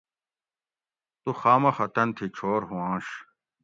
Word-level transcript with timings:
تو 1.21 1.29
خامخہ 1.39 1.85
تن 1.93 2.07
تھی 2.15 2.25
چھور 2.35 2.61
ھوانش 2.69 3.07